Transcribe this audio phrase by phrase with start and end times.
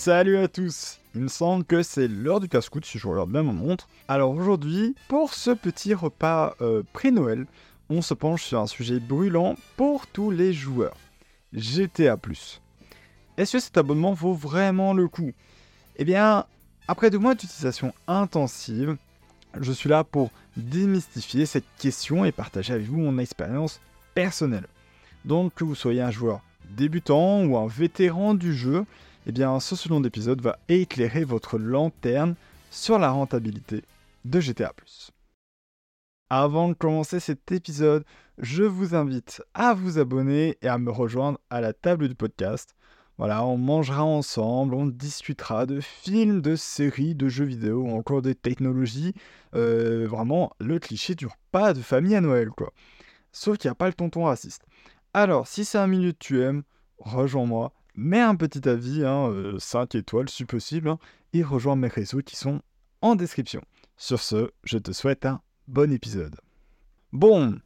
[0.00, 3.42] Salut à tous Il me semble que c'est l'heure du casse-coute si je regarde bien
[3.42, 3.86] mon montre.
[4.08, 7.44] Alors aujourd'hui, pour ce petit repas euh, pré-Noël,
[7.90, 10.96] on se penche sur un sujet brûlant pour tous les joueurs.
[11.52, 12.16] GTA+.
[13.36, 15.32] Est-ce que cet abonnement vaut vraiment le coup?
[15.96, 16.46] Eh bien,
[16.88, 18.96] après deux mois d'utilisation intensive,
[19.60, 23.82] je suis là pour démystifier cette question et partager avec vous mon expérience
[24.14, 24.66] personnelle.
[25.26, 26.40] Donc que vous soyez un joueur
[26.70, 28.86] débutant ou un vétéran du jeu,
[29.26, 32.34] eh bien ce second épisode va éclairer votre lanterne
[32.70, 33.82] sur la rentabilité
[34.24, 34.72] de GTA+.
[36.30, 38.04] Avant de commencer cet épisode,
[38.38, 42.76] je vous invite à vous abonner et à me rejoindre à la table du podcast.
[43.18, 48.34] Voilà, on mangera ensemble, on discutera de films, de séries, de jeux vidéo, encore des
[48.34, 49.12] technologies.
[49.54, 52.72] Euh, vraiment, le cliché du repas de famille à Noël, quoi.
[53.32, 54.62] Sauf qu'il n'y a pas le tonton raciste.
[55.12, 56.62] Alors, si c'est un minute tu aimes,
[56.98, 60.98] rejoins-moi, mets un petit avis, 5 hein, euh, étoiles si possible, hein,
[61.32, 62.60] et rejoins mes réseaux qui sont
[63.02, 63.62] en description.
[63.96, 66.36] Sur ce, je te souhaite un bon épisode.
[67.12, 67.58] Bon,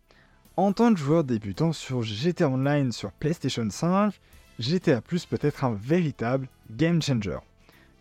[0.57, 4.21] en tant que joueur débutant sur GTA Online sur PlayStation 5,
[4.59, 7.39] GTA Plus peut être un véritable game changer.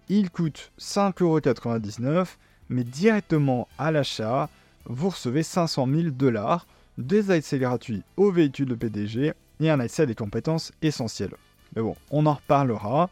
[0.10, 2.36] Il coûte 5,99€,
[2.70, 4.50] mais directement à l'achat,
[4.86, 6.66] vous recevez 500 000 dollars,
[6.98, 11.36] des accès gratuits aux véhicules de PDG et un accès à des compétences essentielles.
[11.76, 13.10] Mais bon, on en reparlera.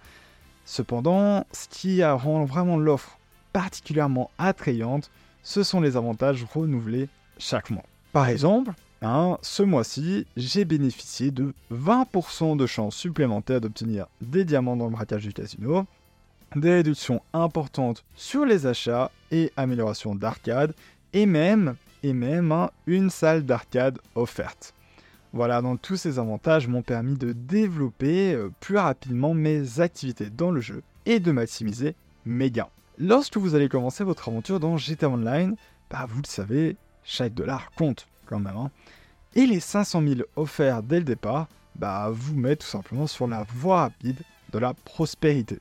[0.66, 3.18] Cependant, ce qui rend vraiment l'offre
[3.54, 5.12] particulièrement attrayante,
[5.44, 7.84] ce sont les avantages renouvelés chaque mois.
[8.14, 14.78] Par exemple, hein, ce mois-ci, j'ai bénéficié de 20% de chances supplémentaires d'obtenir des diamants
[14.78, 15.86] dans le braquage du casino,
[16.56, 20.74] des réductions importantes sur les achats et améliorations d'arcade,
[21.14, 24.74] et même, hein, une salle d'arcade offerte.
[25.34, 30.52] Voilà, donc tous ces avantages m'ont permis de développer euh, plus rapidement mes activités dans
[30.52, 32.68] le jeu et de maximiser mes gains.
[32.98, 35.56] Lorsque vous allez commencer votre aventure dans GTA Online,
[35.90, 38.58] bah vous le savez, chaque dollar compte quand même.
[38.58, 38.72] Hein.
[39.34, 43.44] Et les 500 000 offerts dès le départ, bah vous mettent tout simplement sur la
[43.44, 44.20] voie rapide
[44.52, 45.60] de la prospérité.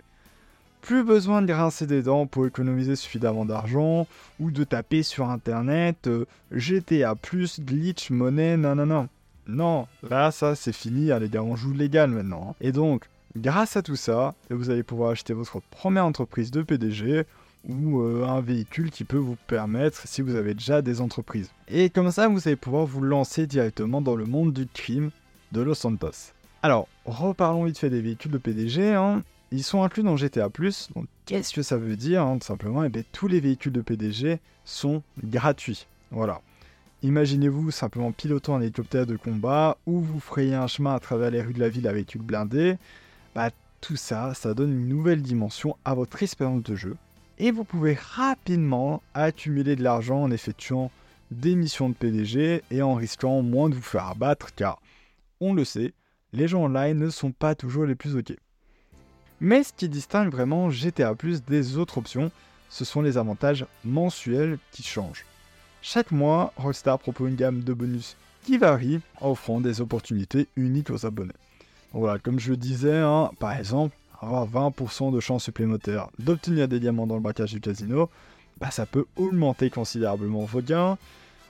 [0.80, 4.09] Plus besoin de grincer des dents pour économiser suffisamment d'argent
[4.41, 9.09] ou de taper sur internet euh, GTA plus glitch monnaie non.
[9.47, 12.51] Non, là, ça, c'est fini, hein, les gars, on joue légal maintenant.
[12.51, 12.55] Hein.
[12.61, 17.25] Et donc, grâce à tout ça, vous allez pouvoir acheter votre première entreprise de PDG
[17.69, 21.51] ou euh, un véhicule qui peut vous permettre si vous avez déjà des entreprises.
[21.69, 25.11] Et comme ça, vous allez pouvoir vous lancer directement dans le monde du crime
[25.53, 26.33] de Los Santos.
[26.62, 28.95] Alors, reparlons vite fait des véhicules de PDG.
[28.95, 29.22] Hein.
[29.51, 30.49] Ils sont inclus dans GTA+.
[30.95, 34.39] Donc, qu'est-ce que ça veut dire Tout simplement, eh bien, tous les véhicules de PDG
[34.65, 35.87] sont gratuits.
[36.11, 36.41] Voilà.
[37.03, 41.41] Imaginez-vous simplement pilotant un hélicoptère de combat ou vous frayez un chemin à travers les
[41.41, 42.77] rues de la ville avec une blindée.
[43.34, 43.50] Bah,
[43.81, 46.97] tout ça, ça donne une nouvelle dimension à votre expérience de jeu.
[47.39, 50.91] Et vous pouvez rapidement accumuler de l'argent en effectuant
[51.31, 54.83] des missions de PDG et en risquant moins de vous faire abattre car,
[55.41, 55.94] on le sait,
[56.34, 58.34] les gens online ne sont pas toujours les plus ok.
[59.41, 61.15] Mais ce qui distingue vraiment GTA
[61.49, 62.31] des autres options,
[62.69, 65.25] ce sont les avantages mensuels qui changent.
[65.82, 71.06] Chaque mois, Rockstar propose une gamme de bonus qui varie, offrant des opportunités uniques aux
[71.06, 71.32] abonnés.
[71.92, 76.80] Voilà, comme je le disais, hein, par exemple, avoir 20% de chances supplémentaires d'obtenir des
[76.80, 78.10] diamants dans le braquage du casino,
[78.60, 80.98] bah, ça peut augmenter considérablement vos gains.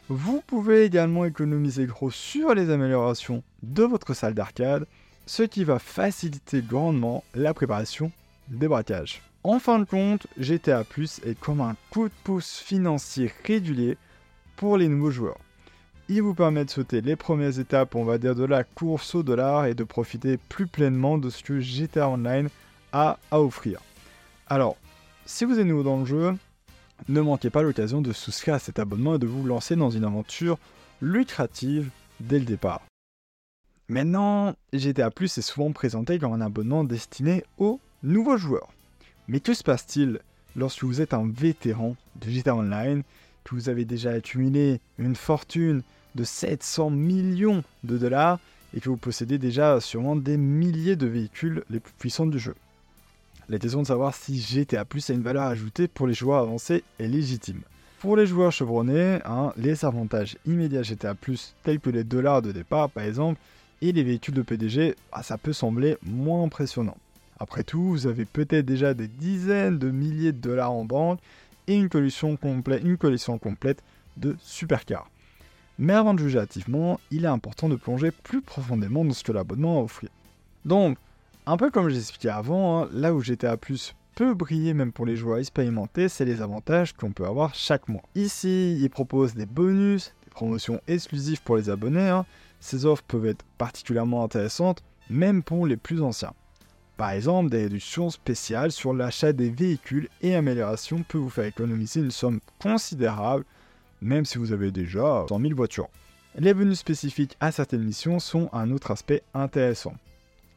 [0.08, 4.86] Vous pouvez également économiser gros sur les améliorations de votre salle d'arcade,
[5.26, 8.12] ce qui va faciliter grandement la préparation
[8.48, 9.22] des braquages.
[9.42, 13.96] En fin de compte, GTA Plus est comme un coup de pouce financier régulier
[14.60, 15.38] pour les nouveaux joueurs.
[16.10, 19.22] Il vous permet de sauter les premières étapes, on va dire, de la course au
[19.22, 22.50] dollar et de profiter plus pleinement de ce que GTA Online
[22.92, 23.80] a à offrir.
[24.48, 24.76] Alors,
[25.24, 26.34] si vous êtes nouveau dans le jeu,
[27.08, 30.04] ne manquez pas l'occasion de souscrire à cet abonnement et de vous lancer dans une
[30.04, 30.58] aventure
[31.00, 31.88] lucrative
[32.20, 32.82] dès le départ.
[33.88, 38.68] Maintenant, GTA Plus est souvent présenté comme un abonnement destiné aux nouveaux joueurs.
[39.26, 40.20] Mais que se passe-t-il
[40.54, 43.04] lorsque vous êtes un vétéran de GTA Online
[43.44, 45.82] que vous avez déjà accumulé une fortune
[46.14, 48.38] de 700 millions de dollars
[48.74, 52.54] et que vous possédez déjà sûrement des milliers de véhicules les plus puissants du jeu.
[53.48, 56.84] La question de savoir si GTA Plus a une valeur ajoutée pour les joueurs avancés
[56.98, 57.62] est légitime.
[57.98, 62.52] Pour les joueurs chevronnés, hein, les avantages immédiats GTA Plus, tels que les dollars de
[62.52, 63.40] départ par exemple,
[63.82, 66.96] et les véhicules de PDG, bah, ça peut sembler moins impressionnant.
[67.38, 71.18] Après tout, vous avez peut-être déjà des dizaines de milliers de dollars en banque
[71.76, 73.82] une collection, complète,
[74.16, 75.08] de supercars.
[75.78, 79.32] Mais avant de juger activement, il est important de plonger plus profondément dans ce que
[79.32, 80.06] l'abonnement a.
[80.64, 80.98] Donc,
[81.46, 85.16] un peu comme j'expliquais avant, hein, là où GTA Plus peut briller même pour les
[85.16, 88.02] joueurs expérimentés, c'est les avantages qu'on peut avoir chaque mois.
[88.14, 92.08] Ici, il propose des bonus, des promotions exclusives pour les abonnés.
[92.08, 92.26] hein.
[92.60, 96.34] Ces offres peuvent être particulièrement intéressantes, même pour les plus anciens.
[97.00, 102.00] Par exemple, des réductions spéciales sur l'achat des véhicules et améliorations peuvent vous faire économiser
[102.00, 103.46] une somme considérable,
[104.02, 105.88] même si vous avez déjà 100 000 voitures.
[106.38, 109.94] Les bonus spécifiques à certaines missions sont un autre aspect intéressant.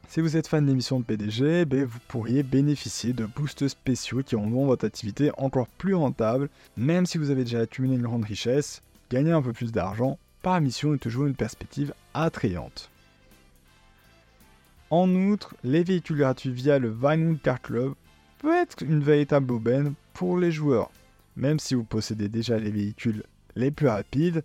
[0.10, 4.22] Si vous êtes fan des missions de PDG, ben, vous pourriez bénéficier de boosts spéciaux
[4.22, 8.26] qui rendront votre activité encore plus rentable, même si vous avez déjà accumulé une grande
[8.26, 12.90] richesse, gagner un peu plus d'argent par mission est toujours une perspective attrayante.
[14.96, 17.96] En outre, les véhicules gratuits via le Vinyl Car Club
[18.38, 20.92] peut être une véritable aubaine pour les joueurs.
[21.36, 23.24] Même si vous possédez déjà les véhicules
[23.56, 24.44] les plus rapides,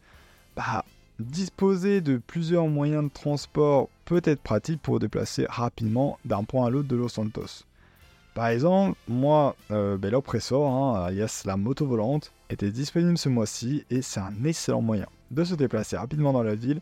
[0.56, 0.86] bah,
[1.18, 6.70] disposer de plusieurs moyens de transport peut être pratique pour déplacer rapidement d'un point à
[6.70, 7.66] l'autre de Los Santos.
[8.32, 14.20] Par exemple, moi, euh, ben, alias la moto volante, était disponible ce mois-ci et c'est
[14.20, 16.80] un excellent moyen de se déplacer rapidement dans la ville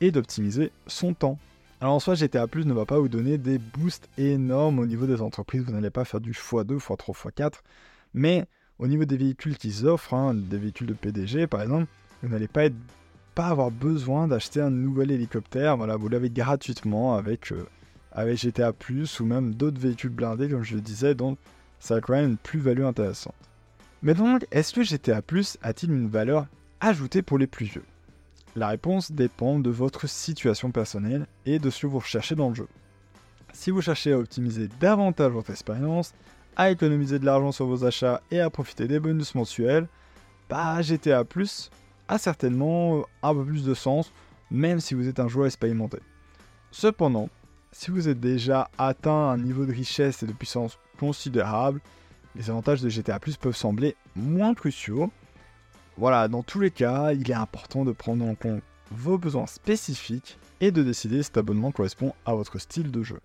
[0.00, 1.36] et d'optimiser son temps.
[1.80, 5.06] Alors en soi, GTA Plus ne va pas vous donner des boosts énormes au niveau
[5.06, 7.52] des entreprises, vous n'allez pas faire du x2, x3, x4,
[8.14, 8.46] mais
[8.80, 11.86] au niveau des véhicules qu'ils offrent, hein, des véhicules de PDG par exemple,
[12.22, 12.66] vous n'allez pas,
[13.36, 17.64] avoir besoin d'acheter un nouvel hélicoptère, voilà, vous l'avez gratuitement avec, euh,
[18.10, 21.38] avec GTA Plus ou même d'autres véhicules blindés comme je le disais, donc
[21.78, 23.36] ça a quand même une plus-value intéressante.
[24.02, 26.48] Mais donc, est-ce que GTA Plus a-t-il une valeur
[26.80, 27.84] ajoutée pour les plus vieux?
[28.56, 32.54] La réponse dépend de votre situation personnelle et de ce que vous recherchez dans le
[32.54, 32.68] jeu.
[33.52, 36.14] Si vous cherchez à optimiser davantage votre expérience,
[36.56, 39.88] à économiser de l'argent sur vos achats et à profiter des bonus mensuels,
[40.48, 41.70] bah GTA Plus
[42.08, 44.12] a certainement un peu plus de sens,
[44.50, 45.98] même si vous êtes un joueur expérimenté.
[46.70, 47.28] Cependant,
[47.70, 51.80] si vous êtes déjà atteint un niveau de richesse et de puissance considérable,
[52.34, 55.10] les avantages de GTA Plus peuvent sembler moins cruciaux,
[55.98, 58.62] voilà, dans tous les cas, il est important de prendre en compte
[58.92, 63.18] vos besoins spécifiques et de décider si cet abonnement correspond à votre style de jeu.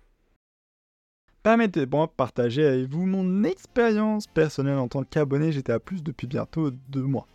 [1.44, 6.72] Permettez-moi de partager avec vous mon expérience personnelle en tant qu'abonné GTA Plus depuis bientôt
[6.88, 7.28] deux mois.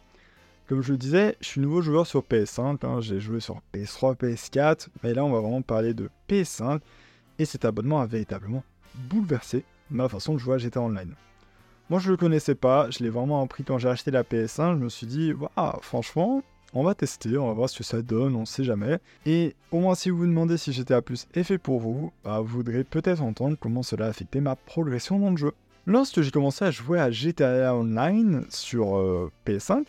[0.67, 4.17] Comme je le disais, je suis nouveau joueur sur PS5, hein, j'ai joué sur PS3,
[4.17, 6.81] PS4, mais là on va vraiment parler de PS5,
[7.39, 8.63] et cet abonnement a véritablement
[8.93, 11.15] bouleversé ma façon de jouer à GTA Online.
[11.89, 14.77] Moi, je le connaissais pas, je l'ai vraiment appris quand j'ai acheté la PS1.
[14.77, 16.43] Je me suis dit, waouh, franchement,
[16.73, 18.99] on va tester, on va voir ce que ça donne, on sait jamais.
[19.25, 22.41] Et au moins, si vous vous demandez si GTA Plus est fait pour vous, bah,
[22.41, 25.51] vous voudrez peut-être entendre comment cela a affecté ma progression dans le jeu.
[25.87, 29.85] Lorsque j'ai commencé à jouer à GTA Online sur euh, PS5,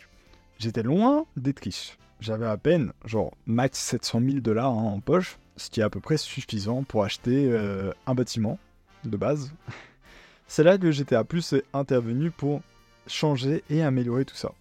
[0.57, 1.99] j'étais loin d'être riche.
[2.19, 5.91] J'avais à peine, genre, max 700 000 dollars hein, en poche, ce qui est à
[5.91, 8.57] peu près suffisant pour acheter euh, un bâtiment
[9.03, 9.53] de base.
[10.53, 12.59] C'est là que GTA Plus est intervenu pour
[13.07, 14.51] changer et améliorer tout ça.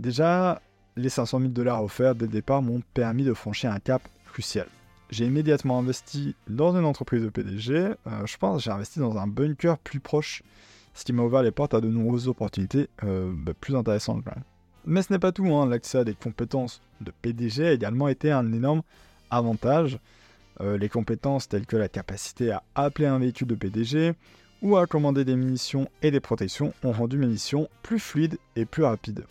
[0.00, 0.60] Déjà,
[0.96, 4.66] les 500 000 dollars offerts dès le départ m'ont permis de franchir un cap crucial.
[5.10, 7.72] J'ai immédiatement investi dans une entreprise de PDG.
[7.76, 7.94] Euh,
[8.26, 10.42] je pense que j'ai investi dans un bunker plus proche,
[10.92, 14.24] ce qui m'a ouvert les portes à de nombreuses opportunités euh, bah, plus intéressantes.
[14.86, 15.68] Mais ce n'est pas tout, hein.
[15.68, 18.82] l'accès à des compétences de PDG a également été un énorme
[19.30, 20.00] avantage.
[20.60, 24.14] Euh, les compétences telles que la capacité à appeler un véhicule de PDG,
[24.62, 28.64] ou à commander des munitions et des protections ont rendu mes missions plus fluides et
[28.64, 29.24] plus rapides.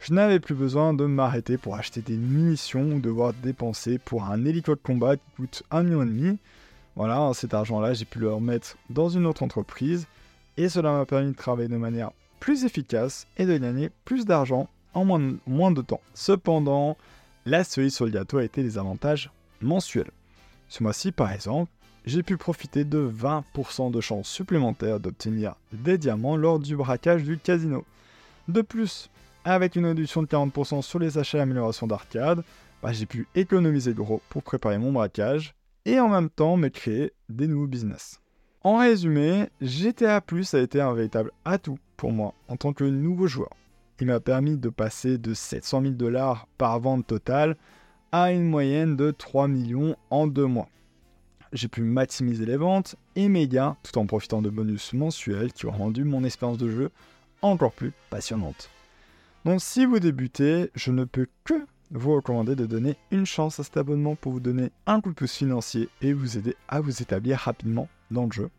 [0.00, 4.44] Je n'avais plus besoin de m'arrêter pour acheter des munitions ou devoir dépenser pour un
[4.44, 6.38] hélico de combat qui coûte 1,5 million.
[6.96, 10.06] Voilà, cet argent-là, j'ai pu le remettre dans une autre entreprise
[10.56, 12.10] et cela m'a permis de travailler de manière
[12.40, 16.00] plus efficace et de gagner plus d'argent en moins de, temps.
[16.14, 16.96] Cependant,
[17.44, 20.10] la cerise sur le gâteau a été les avantages mensuels.
[20.68, 21.70] Ce mois-ci, par exemple,
[22.06, 27.36] j'ai pu profiter de 20% de chances supplémentaires d'obtenir des diamants lors du braquage du
[27.36, 27.84] casino.
[28.46, 29.10] De plus,
[29.44, 32.44] avec une réduction de 40% sur les achats et améliorations d'arcade,
[32.80, 37.12] bah, j'ai pu économiser gros pour préparer mon braquage et en même temps me créer
[37.28, 38.20] des nouveaux business.
[38.62, 43.26] En résumé, GTA Plus a été un véritable atout pour moi en tant que nouveau
[43.26, 43.50] joueur.
[44.00, 47.56] Il m'a permis de passer de 700 000 dollars par vente totale
[48.12, 50.68] à une moyenne de 3 millions en deux mois
[51.52, 55.66] j'ai pu maximiser les ventes et mes gains tout en profitant de bonus mensuels qui
[55.66, 56.90] ont rendu mon expérience de jeu
[57.42, 58.70] encore plus passionnante.
[59.44, 61.54] Donc si vous débutez, je ne peux que
[61.90, 65.14] vous recommander de donner une chance à cet abonnement pour vous donner un coup de
[65.14, 68.50] pouce financier et vous aider à vous établir rapidement dans le jeu.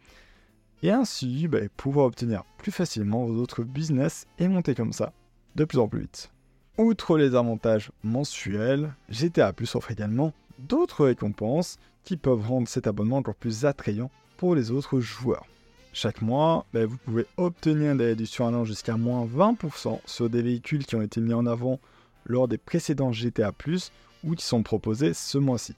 [0.84, 5.12] Et ainsi bah, pouvoir obtenir plus facilement vos autres business et monter comme ça
[5.56, 6.32] de plus en plus vite.
[6.77, 13.18] Outre les avantages mensuels, GTA Plus offre également d'autres récompenses qui peuvent rendre cet abonnement
[13.18, 15.46] encore plus attrayant pour les autres joueurs.
[15.94, 20.86] chaque mois, ben, vous pouvez obtenir des réductions allant jusqu'à moins 20% sur des véhicules
[20.86, 21.80] qui ont été mis en avant
[22.26, 23.52] lors des précédents GTA⁇
[24.24, 25.76] ou qui sont proposés ce mois-ci.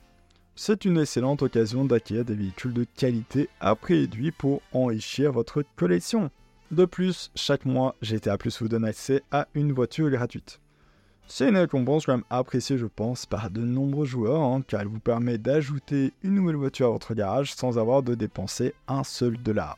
[0.56, 5.64] C'est une excellente occasion d'acquérir des véhicules de qualité à prix réduit pour enrichir votre
[5.78, 6.32] collection.
[6.72, 10.60] De plus, chaque mois, GTA Plus vous donne accès à une voiture gratuite.
[11.32, 14.88] C'est une récompense quand même appréciée, je pense, par de nombreux joueurs, hein, car elle
[14.88, 19.38] vous permet d'ajouter une nouvelle voiture à votre garage sans avoir de dépenser un seul
[19.38, 19.78] dollar.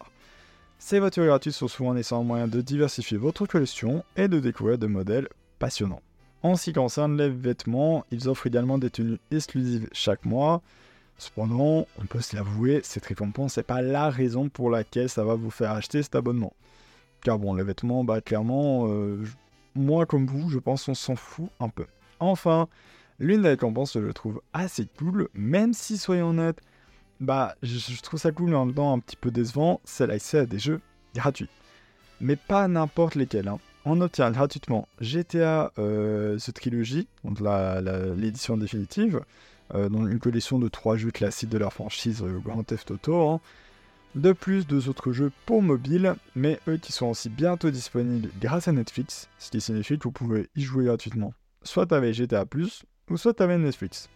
[0.80, 4.78] Ces voitures gratuites sont souvent un excellent moyen de diversifier votre collection et de découvrir
[4.78, 5.28] de modèles
[5.60, 6.02] passionnants.
[6.42, 10.62] En ce qui concerne les vêtements, ils offrent également des tenues exclusives chaque mois.
[11.18, 15.36] Cependant, on peut se l'avouer, cette récompense n'est pas la raison pour laquelle ça va
[15.36, 16.54] vous faire acheter cet abonnement.
[17.22, 19.22] Car bon, les vêtements, bah clairement, euh,
[19.76, 21.86] moi comme vous, je pense qu'on s'en fout un peu.
[22.20, 22.68] Enfin,
[23.20, 26.62] l'une des récompenses que je trouve assez cool, même si soyons honnêtes,
[27.20, 30.40] bah je, trouve ça cool mais en même temps un petit peu décevant, c'est l'accès
[30.40, 30.82] à des jeux
[31.16, 31.50] gratuits.
[32.20, 33.48] Mais pas n'importe lesquels.
[33.48, 37.08] Hein on obtient gratuitement GTA euh, The Trilogy,
[38.16, 39.22] l'édition définitive,
[39.74, 43.30] euh, dans une collection de trois jeux classiques de leur franchise euh, Grand Theft Auto.
[43.30, 43.42] Hein.
[44.16, 48.68] De plus, deux autres jeux pour mobile, mais eux qui sont aussi bientôt disponibles grâce
[48.68, 52.46] à Netflix, ce qui signifie que vous pouvez y jouer gratuitement, soit avec GTA
[53.10, 54.10] ou soit avec Netflix.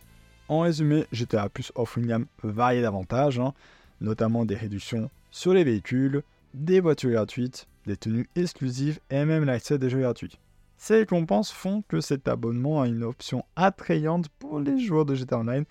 [0.50, 3.54] En résumé, GTA Plus offre une gamme variée d'avantages, hein,
[4.02, 6.24] notamment des réductions sur les véhicules,
[6.54, 10.38] des voitures gratuites, des tenues exclusives et même l'accès des jeux gratuits.
[10.78, 15.40] Ces récompenses font que cet abonnement a une option attrayante pour les joueurs de GTA
[15.40, 15.64] Online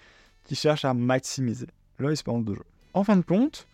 [0.44, 1.66] qui cherchent à maximiser
[1.98, 2.64] leur expérience de jeu.
[2.94, 3.66] En fin de compte,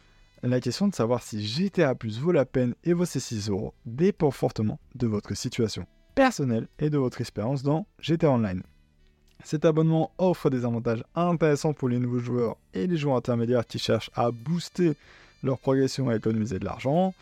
[0.42, 3.74] la question de savoir si GTA Plus vaut la peine et vaut ses 6 euros
[3.84, 8.62] dépend fortement de votre situation personnelle et de votre expérience dans GTA Online.
[9.44, 13.78] Cet abonnement offre des avantages intéressants pour les nouveaux joueurs et les joueurs intermédiaires qui
[13.78, 14.94] cherchent à booster
[15.42, 17.14] leur progression et économiser de l'argent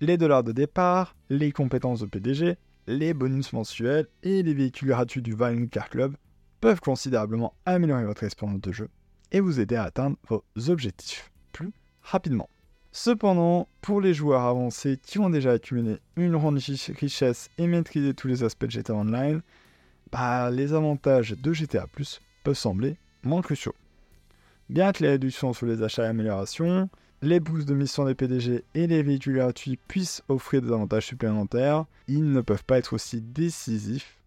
[0.00, 2.56] les dollars de départ, les compétences de PDG,
[2.86, 6.16] les bonus mensuels et les véhicules gratuits du Vinyl Car Club
[6.60, 8.88] peuvent considérablement améliorer votre expérience de jeu
[9.32, 11.72] et vous aider à atteindre vos objectifs plus
[12.02, 12.48] rapidement.
[13.00, 18.26] Cependant, pour les joueurs avancés qui ont déjà accumulé une grande richesse et maîtrisé tous
[18.26, 19.40] les aspects de GTA Online,
[20.10, 23.76] bah, les avantages de GTA Plus peuvent sembler moins cruciaux.
[24.68, 26.90] Bien que les réductions sur les achats et améliorations,
[27.22, 31.84] les boosts de mission des PDG et les véhicules gratuits puissent offrir des avantages supplémentaires,
[32.08, 34.18] ils ne peuvent pas être aussi décisifs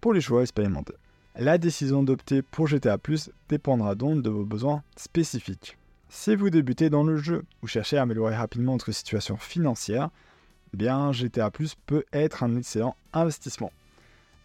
[0.00, 0.94] pour les joueurs expérimentés.
[1.34, 5.76] La décision d'opter pour GTA Plus dépendra donc de vos besoins spécifiques.
[6.12, 10.10] Si vous débutez dans le jeu ou cherchez à améliorer rapidement votre situation financière,
[10.74, 13.70] eh bien GTA Plus peut être un excellent investissement.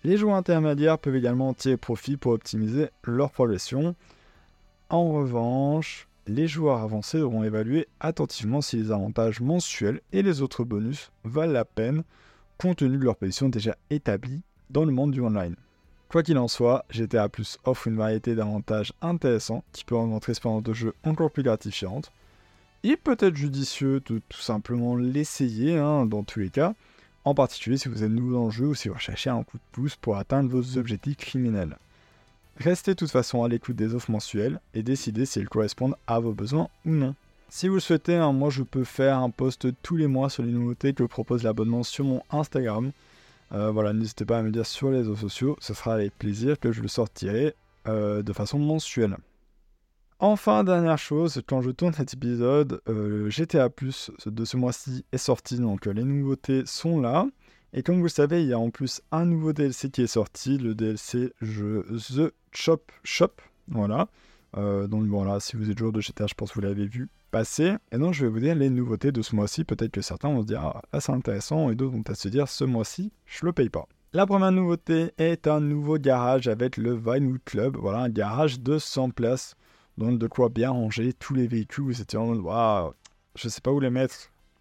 [0.03, 3.95] Les joueurs intermédiaires peuvent également tirer profit pour optimiser leur progression.
[4.91, 10.63] En revanche, les joueurs avancés devront évaluer attentivement si les avantages mensuels et les autres
[10.63, 12.03] bonus valent la peine
[12.59, 15.55] compte tenu de leur position déjà établie dans le monde du online.
[16.09, 20.29] Quoi qu'il en soit, GTA Plus offre une variété d'avantages intéressants qui peut rendre votre
[20.29, 22.11] expérience de jeu encore plus gratifiante.
[22.83, 26.73] Il peut être judicieux de tout simplement l'essayer hein, dans tous les cas,
[27.23, 29.57] en particulier si vous êtes nouveau dans le jeu ou si vous recherchez un coup
[29.57, 31.77] de pouce pour atteindre vos objectifs criminels.
[32.57, 36.19] Restez de toute façon à l'écoute des offres mensuelles et décidez si elles correspondent à
[36.19, 37.15] vos besoins ou non.
[37.49, 40.43] Si vous le souhaitez, hein, moi je peux faire un post tous les mois sur
[40.43, 42.91] les nouveautés que propose l'abonnement sur mon Instagram.
[43.51, 46.59] Euh, voilà, n'hésitez pas à me dire sur les réseaux sociaux, ce sera avec plaisir
[46.59, 47.55] que je le sortirai
[47.87, 49.17] euh, de façon mensuelle.
[50.19, 55.17] Enfin, dernière chose, quand je tourne cet épisode, euh, GTA Plus de ce mois-ci est
[55.17, 57.27] sorti, donc les nouveautés sont là.
[57.73, 60.07] Et comme vous le savez, il y a en plus un nouveau DLC qui est
[60.07, 63.33] sorti, le DLC The Chop Shop.
[63.67, 64.07] Voilà.
[64.57, 67.09] Euh, donc voilà, si vous êtes joueur de GTA, je pense que vous l'avez vu
[67.31, 67.75] passer.
[67.91, 69.63] Et donc je vais vous dire les nouveautés de ce mois-ci.
[69.63, 72.29] Peut-être que certains vont se dire, ah là c'est intéressant, et d'autres vont peut-être se
[72.29, 73.87] dire, ce mois-ci, je le paye pas.
[74.13, 77.75] La première nouveauté est un nouveau garage avec le Vinewood Club.
[77.75, 79.55] Voilà, un garage de 100 places.
[79.97, 81.83] Donc de quoi bien ranger tous les véhicules.
[81.83, 82.93] Vous étiez en mode, waouh,
[83.35, 84.15] je sais pas où les mettre.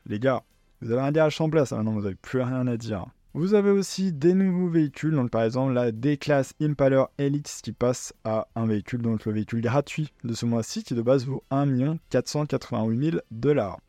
[0.06, 0.42] Les gars,
[0.80, 3.06] vous avez un garage sans place, maintenant vous n'avez plus rien à dire.
[3.36, 8.14] Vous avez aussi des nouveaux véhicules, donc par exemple la D-Class Impaler Elite qui passe
[8.22, 11.96] à un véhicule, donc le véhicule gratuit de ce mois-ci qui de base vaut 1
[12.10, 13.80] 488 000 dollars.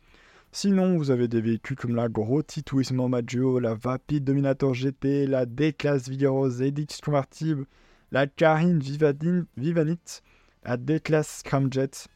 [0.50, 5.46] Sinon, vous avez des véhicules comme la Grotti Turismo Maggio, la Vapid Dominator GT, la
[5.46, 7.66] D-Class Vigorosa Edix Convertible,
[8.10, 8.80] la Carine
[9.56, 10.22] Vivanit,
[10.64, 12.08] la D-Class Scramjet,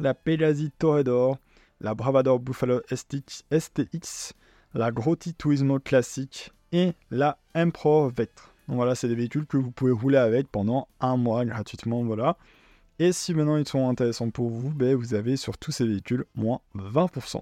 [0.00, 1.36] la Pegasi Torredor,
[1.82, 4.32] la Bravador Buffalo STX,
[4.74, 8.52] la Grotti Turismo classique et la Emperor Vectre.
[8.66, 12.36] Donc voilà, c'est des véhicules que vous pouvez rouler avec pendant un mois gratuitement, voilà.
[12.98, 16.24] Et si maintenant ils sont intéressants pour vous, ben vous avez sur tous ces véhicules
[16.34, 17.40] moins 20%.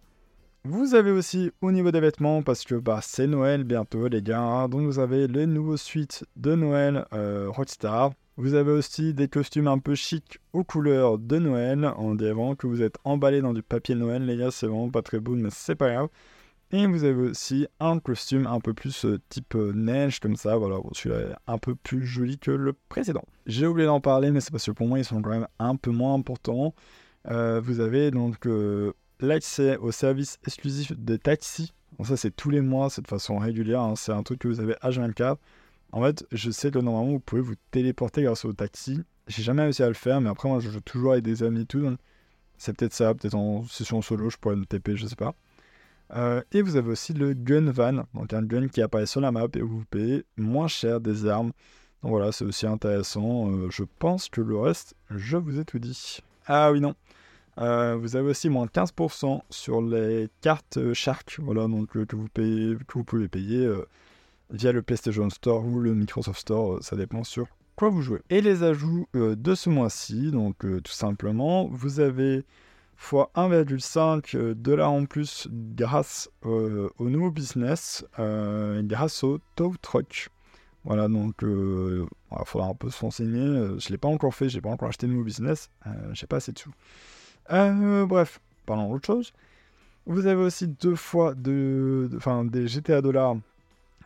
[0.65, 4.69] Vous avez aussi au niveau des vêtements, parce que bah, c'est Noël bientôt les gars,
[4.69, 8.12] donc vous avez les nouveaux suites de Noël euh, Rockstar.
[8.37, 12.67] Vous avez aussi des costumes un peu chic aux couleurs de Noël, en disant que
[12.67, 15.51] vous êtes emballé dans du papier Noël les gars, c'est vraiment pas très beau mais
[15.51, 16.09] c'est pas grave.
[16.73, 20.57] Et vous avez aussi un costume un peu plus euh, type euh, neige comme ça,
[20.57, 23.25] voilà, celui-là est un peu plus joli que le précédent.
[23.47, 25.76] J'ai oublié d'en parler mais c'est parce que pour moi ils sont quand même un
[25.76, 26.75] peu moins importants.
[27.26, 28.47] vous avez donc
[29.21, 31.73] l'accès au service exclusif de taxi.
[31.99, 33.81] Bon, ça, c'est tous les mois, c'est de façon régulière.
[33.81, 33.95] Hein.
[33.97, 35.37] C'est un truc que vous avez H24.
[35.93, 39.00] En fait, je sais que normalement, vous pouvez vous téléporter grâce au taxi.
[39.29, 41.62] J'ai jamais réussi à le faire, mais après, moi, je joue toujours avec des amis
[41.62, 41.97] et tout.
[42.57, 45.35] c'est peut-être ça, peut-être en session solo, je pourrais me TP, je sais pas.
[46.14, 49.33] Euh, et vous avez aussi le gun van, donc un gun qui apparaît sur la
[49.33, 51.52] map et où vous payez moins cher des armes.
[52.02, 53.50] Donc voilà, c'est aussi intéressant.
[53.50, 56.19] Euh, je pense que le reste, je vous ai tout dit.
[56.47, 56.95] Ah oui, non.
[57.59, 62.28] Euh, vous avez aussi moins de 15% sur les cartes Shark, voilà, donc que vous
[62.28, 63.71] payez, que vous pouvez payer
[64.50, 68.21] via le PlayStation Store ou le Microsoft Store, ça dépend sur quoi vous jouez.
[68.31, 72.47] Et les ajouts de ce mois-ci, donc tout simplement, vous avez
[73.02, 80.28] x 1,5 dollars en plus grâce au nouveau business, grâce au tow truck.
[80.85, 82.06] Voilà, donc il
[82.44, 83.44] faudra un peu se renseigner.
[83.78, 85.71] je ne l'ai pas encore fait, j'ai pas encore acheté de nouveau business,
[86.12, 86.73] j'ai pas assez de sous.
[87.50, 89.32] Euh, bref, parlons d'autre chose.
[90.06, 93.37] Vous avez aussi deux fois de, enfin, des GTA dollars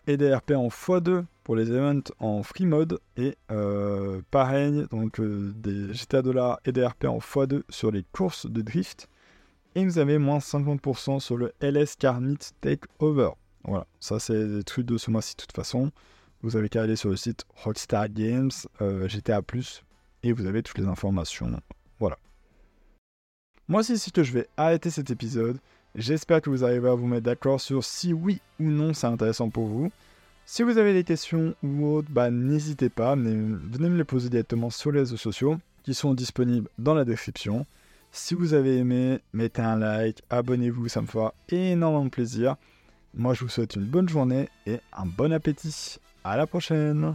[0.06, 5.20] et des RP en x2 pour les events en free mode et euh, pareil, donc
[5.20, 9.08] euh, des GTA dollars et des RP en x2 sur les courses de drift.
[9.76, 13.30] Et vous avez moins 50% sur le LS Carnit Takeover.
[13.62, 15.92] Voilà, ça c'est des trucs de ce mois-ci de toute façon.
[16.42, 18.50] Vous avez qu'à aller sur le site Rockstar Games,
[18.80, 19.40] GTA,
[20.24, 21.60] et vous avez toutes les informations.
[22.00, 22.18] Voilà.
[23.68, 25.58] Moi, c'est ici que je vais arrêter cet épisode.
[25.94, 29.48] J'espère que vous arrivez à vous mettre d'accord sur si oui ou non c'est intéressant
[29.48, 29.92] pour vous.
[30.48, 33.34] Si vous avez des questions ou autres, bah, n'hésitez pas, venez
[33.88, 37.66] me les poser directement sur les réseaux sociaux qui sont disponibles dans la description.
[38.12, 42.54] Si vous avez aimé, mettez un like, abonnez-vous, ça me fera énormément plaisir.
[43.12, 45.98] Moi, je vous souhaite une bonne journée et un bon appétit.
[46.22, 47.12] À la prochaine